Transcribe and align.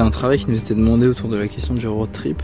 un 0.00 0.10
travail 0.10 0.38
qui 0.38 0.50
nous 0.50 0.58
était 0.58 0.74
demandé 0.74 1.06
autour 1.06 1.28
de 1.28 1.36
la 1.36 1.46
question 1.46 1.74
du 1.74 1.86
road 1.86 2.10
trip. 2.12 2.42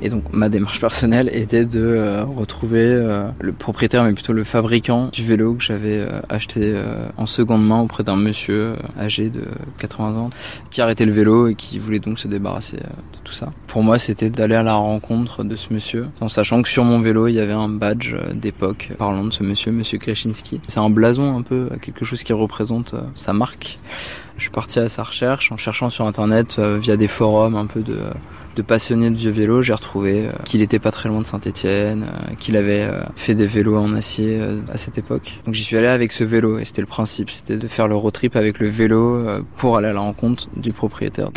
Et 0.00 0.10
donc 0.10 0.32
ma 0.32 0.48
démarche 0.48 0.80
personnelle 0.80 1.28
était 1.32 1.64
de 1.64 1.80
euh, 1.80 2.24
retrouver 2.24 2.84
euh, 2.84 3.28
le 3.40 3.52
propriétaire, 3.52 4.04
mais 4.04 4.12
plutôt 4.12 4.32
le 4.32 4.44
fabricant 4.44 5.08
du 5.08 5.24
vélo 5.24 5.54
que 5.54 5.64
j'avais 5.64 5.98
euh, 5.98 6.20
acheté 6.28 6.80
en 7.16 7.26
seconde 7.26 7.66
main 7.66 7.80
auprès 7.80 8.04
d'un 8.04 8.14
monsieur 8.14 8.74
âgé 8.96 9.28
de 9.28 9.42
80 9.78 10.16
ans 10.16 10.30
qui 10.70 10.80
arrêtait 10.80 11.04
le 11.04 11.10
vélo 11.10 11.48
et 11.48 11.56
qui 11.56 11.80
voulait 11.80 11.98
donc 11.98 12.20
se 12.20 12.28
débarrasser 12.28 12.76
de 12.76 13.18
tout 13.24 13.32
ça. 13.32 13.52
Pour 13.66 13.82
moi, 13.82 13.98
c'était 13.98 14.30
d'aller 14.30 14.54
à 14.54 14.62
la 14.62 14.74
rencontre 14.74 15.42
de 15.42 15.56
ce 15.56 15.72
monsieur, 15.72 16.06
en 16.20 16.28
sachant 16.28 16.62
que 16.62 16.68
sur 16.68 16.84
mon 16.84 17.00
vélo, 17.00 17.26
il 17.26 17.34
y 17.34 17.40
avait 17.40 17.52
un 17.52 17.68
badge 17.68 18.14
d'époque 18.34 18.90
parlant 18.98 19.24
de 19.24 19.32
ce 19.32 19.42
monsieur, 19.42 19.72
monsieur 19.72 19.98
Kreschinski. 19.98 20.60
C'est 20.68 20.80
un 20.80 20.90
blason 20.90 21.36
un 21.36 21.42
peu, 21.42 21.70
quelque 21.82 22.04
chose 22.04 22.22
qui 22.22 22.32
représente 22.32 22.94
sa 23.14 23.32
marque. 23.32 23.78
Je 24.38 24.44
suis 24.44 24.50
parti 24.50 24.78
à 24.78 24.88
sa 24.88 25.02
recherche 25.02 25.52
en 25.52 25.56
cherchant 25.56 25.90
sur 25.90 26.06
internet 26.06 26.58
via 26.58 26.96
des 26.96 27.08
forums 27.08 27.56
un 27.56 27.66
peu 27.66 27.82
de 27.82 27.98
de 28.58 28.62
passionné 28.62 29.08
de 29.10 29.14
vieux 29.14 29.30
vélos, 29.30 29.62
j'ai 29.62 29.72
retrouvé 29.72 30.26
euh, 30.26 30.32
qu'il 30.44 30.62
était 30.62 30.80
pas 30.80 30.90
très 30.90 31.08
loin 31.08 31.20
de 31.20 31.26
Saint-Étienne, 31.26 32.10
euh, 32.12 32.34
qu'il 32.40 32.56
avait 32.56 32.82
euh, 32.82 33.04
fait 33.14 33.36
des 33.36 33.46
vélos 33.46 33.78
en 33.78 33.94
acier 33.94 34.40
à 34.68 34.76
cette 34.76 34.98
époque. 34.98 35.38
Donc 35.46 35.54
j'y 35.54 35.62
suis 35.62 35.76
allé 35.76 35.86
avec 35.86 36.10
ce 36.10 36.24
vélo 36.24 36.58
et 36.58 36.64
c'était 36.64 36.80
le 36.80 36.88
principe, 36.88 37.30
c'était 37.30 37.56
de 37.56 37.68
faire 37.68 37.86
le 37.86 37.94
road 37.94 38.12
trip 38.12 38.34
avec 38.34 38.58
le 38.58 38.68
vélo 38.68 39.26
pour 39.56 39.76
aller 39.76 39.88
à 39.88 39.92
la 39.92 40.00
rencontre 40.00 40.48
du 40.56 40.72
propriétaire. 40.72 41.30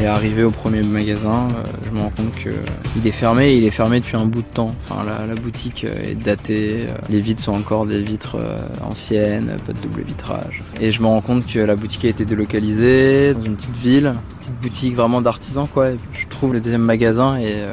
Et 0.00 0.06
arrivé 0.06 0.44
au 0.44 0.50
premier 0.50 0.82
magasin, 0.82 1.48
euh, 1.50 1.64
je 1.84 1.90
me 1.90 1.98
rends 1.98 2.10
compte 2.10 2.32
qu'il 2.36 3.06
est 3.06 3.12
fermé 3.12 3.48
et 3.48 3.56
il 3.56 3.64
est 3.64 3.70
fermé 3.70 3.98
depuis 3.98 4.16
un 4.16 4.26
bout 4.26 4.42
de 4.42 4.54
temps. 4.54 4.70
Enfin, 4.84 5.04
la, 5.04 5.34
boutique 5.34 5.84
euh, 5.84 6.10
est 6.10 6.14
datée, 6.14 6.86
euh, 6.88 6.94
les 7.10 7.20
vitres 7.20 7.42
sont 7.42 7.52
encore 7.52 7.84
des 7.84 8.00
vitres 8.00 8.36
anciennes, 8.80 9.56
pas 9.66 9.72
de 9.72 9.78
double 9.78 10.02
vitrage. 10.02 10.62
Et 10.80 10.92
je 10.92 11.02
me 11.02 11.08
rends 11.08 11.20
compte 11.20 11.46
que 11.46 11.58
la 11.58 11.74
boutique 11.74 12.04
a 12.04 12.08
été 12.08 12.24
délocalisée 12.24 13.34
dans 13.34 13.42
une 13.42 13.56
petite 13.56 13.76
ville, 13.76 14.12
petite 14.38 14.60
boutique 14.62 14.94
vraiment 14.94 15.20
d'artisans 15.20 15.66
quoi. 15.66 15.88
je 16.12 16.26
trouve 16.28 16.52
le 16.52 16.60
deuxième 16.60 16.82
magasin 16.82 17.36
et, 17.40 17.64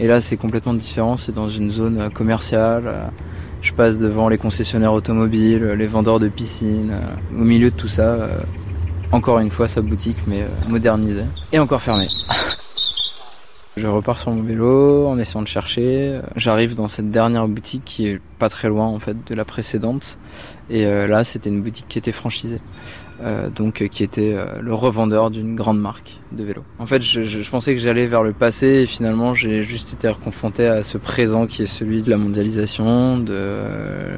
et 0.00 0.06
là 0.08 0.20
c'est 0.20 0.36
complètement 0.36 0.74
différent, 0.74 1.16
c'est 1.16 1.32
dans 1.32 1.48
une 1.48 1.70
zone 1.70 2.10
commerciale. 2.10 3.12
Je 3.60 3.72
passe 3.72 3.98
devant 3.98 4.28
les 4.28 4.38
concessionnaires 4.38 4.92
automobiles, 4.92 5.64
les 5.64 5.86
vendeurs 5.86 6.18
de 6.18 6.28
piscines. 6.28 6.92
Au 7.32 7.44
milieu 7.44 7.70
de 7.70 7.76
tout 7.76 7.86
ça, 7.86 8.16
encore 9.12 9.38
une 9.38 9.50
fois 9.50 9.68
sa 9.68 9.82
boutique 9.82 10.18
mais 10.26 10.42
euh, 10.42 10.48
modernisée 10.68 11.26
et 11.52 11.58
encore 11.58 11.82
fermée. 11.82 12.08
Je 13.82 13.88
repars 13.88 14.20
sur 14.20 14.30
mon 14.30 14.44
vélo 14.44 15.08
en 15.08 15.18
essayant 15.18 15.42
de 15.42 15.48
chercher. 15.48 16.20
J'arrive 16.36 16.76
dans 16.76 16.86
cette 16.86 17.10
dernière 17.10 17.48
boutique 17.48 17.82
qui 17.84 18.06
est 18.06 18.20
pas 18.38 18.48
très 18.48 18.68
loin 18.68 18.86
en 18.86 19.00
fait 19.00 19.16
de 19.26 19.34
la 19.34 19.44
précédente. 19.44 20.18
Et 20.70 20.86
euh, 20.86 21.08
là, 21.08 21.24
c'était 21.24 21.50
une 21.50 21.62
boutique 21.62 21.86
qui 21.88 21.98
était 21.98 22.12
franchisée, 22.12 22.60
euh, 23.24 23.50
donc 23.50 23.88
qui 23.88 24.04
était 24.04 24.36
le 24.60 24.72
revendeur 24.72 25.32
d'une 25.32 25.56
grande 25.56 25.80
marque 25.80 26.20
de 26.30 26.44
vélo. 26.44 26.62
En 26.78 26.86
fait, 26.86 27.02
je, 27.02 27.22
je 27.22 27.50
pensais 27.50 27.74
que 27.74 27.80
j'allais 27.80 28.06
vers 28.06 28.22
le 28.22 28.32
passé 28.32 28.68
et 28.68 28.86
finalement, 28.86 29.34
j'ai 29.34 29.64
juste 29.64 29.92
été 29.94 30.12
confronté 30.22 30.68
à 30.68 30.84
ce 30.84 30.96
présent 30.96 31.48
qui 31.48 31.62
est 31.62 31.66
celui 31.66 32.02
de 32.02 32.10
la 32.10 32.18
mondialisation, 32.18 33.18
de 33.18 33.64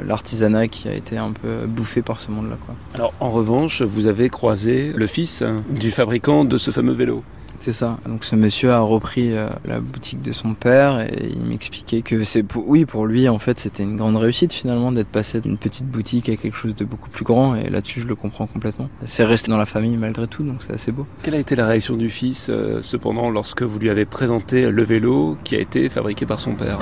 l'artisanat 0.07 0.69
qui 0.69 0.89
a 0.89 0.93
été 0.93 1.17
un 1.17 1.33
peu 1.33 1.65
bouffé 1.67 2.03
par 2.03 2.21
ce 2.21 2.31
monde-là. 2.31 2.59
Alors, 2.93 3.15
en 3.19 3.31
revanche, 3.31 3.81
vous 3.81 4.09
avez 4.09 4.29
croisé 4.29 4.93
le 4.95 5.07
fils 5.07 5.43
du 5.71 5.91
fabricant 5.91 6.45
de 6.45 6.59
ce 6.59 6.71
fameux 6.71 6.93
vélo. 6.93 7.25
C'est 7.59 7.73
ça. 7.73 7.99
Donc 8.07 8.25
ce 8.25 8.37
monsieur 8.37 8.73
a 8.73 8.81
repris 8.81 9.37
euh, 9.37 9.49
la 9.65 9.81
boutique 9.81 10.23
de 10.23 10.33
son 10.33 10.55
père 10.55 11.01
et 11.01 11.31
il 11.31 11.45
m'expliquait 11.45 12.03
que 12.03 12.25
c'est 12.25 12.43
pour, 12.43 12.69
oui 12.69 12.85
pour 12.85 13.07
lui 13.07 13.29
en 13.29 13.39
fait 13.39 13.59
c'était 13.59 13.83
une 13.83 13.97
grande 13.97 14.17
réussite 14.17 14.53
finalement 14.53 14.93
d'être 14.93 15.09
passé 15.09 15.41
d'une 15.41 15.57
petite 15.57 15.87
boutique 15.87 16.29
à 16.29 16.37
quelque 16.37 16.57
chose 16.57 16.75
de 16.75 16.85
beaucoup 16.85 17.09
plus 17.09 17.25
grand 17.25 17.55
et 17.55 17.71
là-dessus 17.71 18.01
je 18.01 18.07
le 18.07 18.15
comprends 18.15 18.47
complètement. 18.47 18.89
C'est 19.07 19.25
resté 19.25 19.51
dans 19.51 19.59
la 19.59 19.67
famille 19.67 19.97
malgré 19.97 20.27
tout 20.27 20.43
donc 20.43 20.57
c'est 20.61 20.73
assez 20.73 20.93
beau. 20.93 21.07
Quelle 21.23 21.35
a 21.35 21.39
été 21.39 21.57
la 21.57 21.67
réaction 21.67 21.97
du 21.97 22.11
fils 22.11 22.49
euh, 22.51 22.81
cependant 22.81 23.31
lorsque 23.31 23.63
vous 23.63 23.79
lui 23.79 23.89
avez 23.89 24.05
présenté 24.05 24.71
le 24.71 24.83
vélo 24.83 25.39
qui 25.45 25.57
a 25.57 25.61
été 25.61 25.89
fabriqué 25.89 26.27
par 26.27 26.41
son 26.41 26.55
père? 26.55 26.79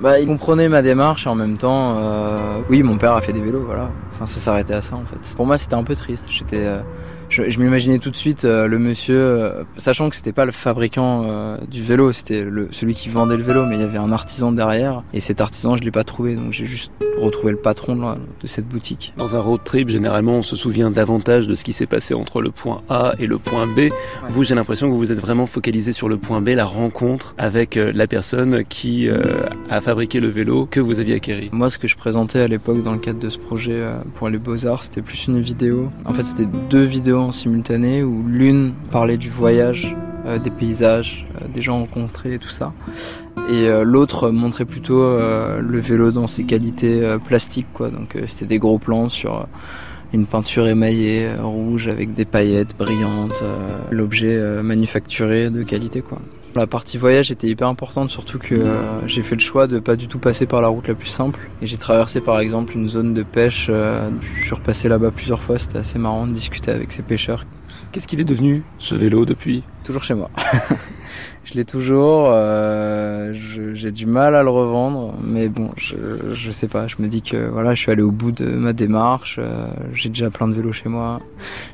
Bah, 0.00 0.20
il 0.20 0.26
comprenait 0.26 0.68
ma 0.68 0.82
démarche 0.82 1.26
et 1.26 1.30
en 1.30 1.34
même 1.34 1.56
temps, 1.56 1.96
euh, 1.96 2.60
oui, 2.68 2.82
mon 2.82 2.98
père 2.98 3.12
a 3.12 3.22
fait 3.22 3.32
des 3.32 3.40
vélos, 3.40 3.64
voilà. 3.64 3.90
Enfin, 4.12 4.26
ça 4.26 4.40
s'arrêtait 4.40 4.74
à 4.74 4.82
ça 4.82 4.94
en 4.96 5.04
fait. 5.04 5.34
Pour 5.36 5.46
moi, 5.46 5.56
c'était 5.56 5.74
un 5.74 5.84
peu 5.84 5.94
triste. 5.94 6.26
J'étais, 6.28 6.66
je, 7.28 7.48
je 7.48 7.58
m'imaginais 7.60 7.98
tout 7.98 8.10
de 8.10 8.16
suite 8.16 8.44
euh, 8.44 8.66
le 8.66 8.78
monsieur, 8.78 9.16
euh, 9.18 9.64
sachant 9.76 10.10
que 10.10 10.16
c'était 10.16 10.32
pas 10.32 10.44
le 10.44 10.52
fabricant 10.52 11.24
euh, 11.24 11.58
du 11.68 11.82
vélo, 11.82 12.12
c'était 12.12 12.44
le, 12.44 12.68
celui 12.70 12.94
qui 12.94 13.08
vendait 13.08 13.36
le 13.36 13.42
vélo, 13.42 13.66
mais 13.66 13.76
il 13.76 13.80
y 13.80 13.84
avait 13.84 13.98
un 13.98 14.12
artisan 14.12 14.52
derrière, 14.52 15.02
et 15.12 15.20
cet 15.20 15.40
artisan 15.40 15.76
je 15.76 15.82
l'ai 15.82 15.90
pas 15.90 16.04
trouvé, 16.04 16.36
donc 16.36 16.52
j'ai 16.52 16.66
juste 16.66 16.92
retrouvé 17.18 17.52
le 17.52 17.58
patron 17.58 17.96
de, 17.96 18.46
cette 18.46 18.68
boutique. 18.68 19.14
Dans 19.16 19.36
un 19.36 19.40
road 19.40 19.60
trip, 19.64 19.88
généralement, 19.88 20.34
on 20.34 20.42
se 20.42 20.54
souvient 20.54 20.90
davantage 20.90 21.46
de 21.46 21.54
ce 21.54 21.64
qui 21.64 21.72
s'est 21.72 21.86
passé 21.86 22.14
entre 22.14 22.42
le 22.42 22.50
point 22.50 22.82
A 22.90 23.14
et 23.18 23.26
le 23.26 23.38
point 23.38 23.66
B. 23.66 23.88
Vous, 24.28 24.44
j'ai 24.44 24.54
l'impression 24.54 24.86
que 24.86 24.92
vous 24.92 24.98
vous 24.98 25.12
êtes 25.12 25.20
vraiment 25.20 25.46
focalisé 25.46 25.92
sur 25.92 26.08
le 26.08 26.18
point 26.18 26.42
B, 26.42 26.48
la 26.48 26.66
rencontre 26.66 27.34
avec 27.38 27.76
la 27.76 28.06
personne 28.06 28.64
qui 28.64 29.08
a 29.70 29.80
fabriqué 29.80 30.20
le 30.20 30.28
vélo 30.28 30.66
que 30.66 30.78
vous 30.78 31.00
aviez 31.00 31.14
acquéri. 31.14 31.48
Moi, 31.52 31.70
ce 31.70 31.78
que 31.78 31.88
je 31.88 31.96
présentais 31.96 32.40
à 32.40 32.48
l'époque 32.48 32.82
dans 32.82 32.92
le 32.92 32.98
cadre 32.98 33.18
de 33.18 33.30
ce 33.30 33.38
projet 33.38 33.82
pour 34.14 34.28
les 34.28 34.38
beaux-arts, 34.38 34.82
c'était 34.82 35.02
plus 35.02 35.26
une 35.26 35.40
vidéo. 35.40 35.90
En 36.04 36.12
fait, 36.12 36.24
c'était 36.24 36.48
deux 36.68 36.82
vidéos 36.82 37.15
simultané 37.32 38.02
où 38.02 38.24
l'une 38.26 38.74
parlait 38.90 39.16
du 39.16 39.30
voyage, 39.30 39.94
euh, 40.26 40.38
des 40.38 40.50
paysages, 40.50 41.26
euh, 41.40 41.46
des 41.48 41.62
gens 41.62 41.78
rencontrés 41.80 42.34
et 42.34 42.38
tout 42.38 42.50
ça. 42.50 42.72
Et 43.48 43.68
euh, 43.68 43.84
l'autre 43.84 44.30
montrait 44.30 44.64
plutôt 44.64 45.00
le 45.00 45.80
vélo 45.80 46.10
dans 46.10 46.26
ses 46.26 46.44
qualités 46.44 47.16
plastiques. 47.24 47.66
Donc 47.78 48.16
c'était 48.26 48.46
des 48.46 48.58
gros 48.58 48.78
plans 48.78 49.08
sur 49.08 49.46
une 50.12 50.26
peinture 50.26 50.66
émaillée 50.66 51.28
rouge 51.38 51.88
avec 51.88 52.14
des 52.14 52.24
paillettes 52.24 52.76
brillantes, 52.76 53.42
l'objet 53.90 54.62
manufacturé 54.62 55.50
de 55.50 55.62
qualité. 55.62 56.02
La 56.56 56.66
partie 56.66 56.96
voyage 56.96 57.30
était 57.30 57.48
hyper 57.48 57.68
importante, 57.68 58.08
surtout 58.08 58.38
que 58.38 58.54
euh, 58.54 59.06
j'ai 59.06 59.22
fait 59.22 59.34
le 59.34 59.40
choix 59.40 59.66
de 59.66 59.78
pas 59.78 59.94
du 59.94 60.08
tout 60.08 60.18
passer 60.18 60.46
par 60.46 60.62
la 60.62 60.68
route 60.68 60.88
la 60.88 60.94
plus 60.94 61.10
simple. 61.10 61.50
Et 61.60 61.66
j'ai 61.66 61.76
traversé 61.76 62.22
par 62.22 62.40
exemple 62.40 62.74
une 62.74 62.88
zone 62.88 63.12
de 63.12 63.22
pêche. 63.22 63.66
Euh, 63.68 64.08
je 64.40 64.46
suis 64.46 64.54
repassé 64.54 64.88
là-bas 64.88 65.10
plusieurs 65.10 65.42
fois, 65.42 65.58
c'était 65.58 65.76
assez 65.76 65.98
marrant 65.98 66.26
de 66.26 66.32
discuter 66.32 66.70
avec 66.70 66.92
ces 66.92 67.02
pêcheurs. 67.02 67.44
Qu'est-ce 67.92 68.06
qu'il 68.06 68.20
est 68.20 68.24
devenu 68.24 68.62
ce 68.78 68.94
vélo 68.94 69.24
depuis? 69.24 69.62
Toujours 69.84 70.04
chez 70.04 70.14
moi. 70.14 70.30
je 71.44 71.54
l'ai 71.54 71.64
toujours. 71.64 72.26
Euh, 72.28 73.32
j'ai 73.72 73.90
du 73.92 74.06
mal 74.06 74.34
à 74.34 74.42
le 74.42 74.50
revendre, 74.50 75.14
mais 75.22 75.48
bon, 75.48 75.70
je, 75.76 75.96
je 76.32 76.50
sais 76.50 76.68
pas. 76.68 76.88
Je 76.88 76.96
me 76.98 77.08
dis 77.08 77.22
que 77.22 77.48
voilà, 77.48 77.74
je 77.74 77.80
suis 77.80 77.90
allé 77.90 78.02
au 78.02 78.10
bout 78.10 78.32
de 78.32 78.46
ma 78.46 78.72
démarche. 78.72 79.38
Euh, 79.40 79.68
j'ai 79.92 80.08
déjà 80.08 80.30
plein 80.30 80.48
de 80.48 80.54
vélos 80.54 80.72
chez 80.72 80.88
moi. 80.88 81.20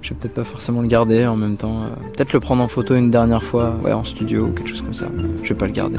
Je 0.03 0.11
vais 0.11 0.17
peut-être 0.17 0.35
pas 0.35 0.45
forcément 0.45 0.83
le 0.83 0.89
garder. 0.89 1.27
En 1.27 1.37
même 1.37 1.57
temps, 1.57 1.83
euh, 1.83 1.89
peut-être 2.13 2.33
le 2.33 2.41
prendre 2.41 2.63
en 2.63 2.69
photo 2.69 2.95
une 2.95 3.11
dernière 3.11 3.43
fois, 3.43 3.77
en 3.85 4.05
studio 4.05 4.47
ou 4.47 4.53
quelque 4.53 4.69
chose 4.69 4.83
comme 4.83 4.95
ça. 4.95 5.07
Je 5.43 5.49
vais 5.49 5.59
pas 5.59 5.67
le 5.67 5.73
garder. 5.73 5.99